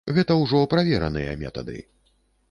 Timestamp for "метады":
1.43-1.77